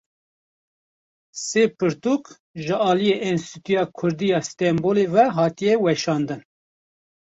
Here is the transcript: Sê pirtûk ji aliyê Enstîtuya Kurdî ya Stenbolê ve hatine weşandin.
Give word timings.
Sê 1.45 1.63
pirtûk 1.77 2.23
ji 2.63 2.75
aliyê 2.89 3.15
Enstîtuya 3.29 3.83
Kurdî 3.97 4.27
ya 4.31 4.39
Stenbolê 4.47 5.05
ve 5.15 5.25
hatine 5.35 5.75
weşandin. 5.83 6.41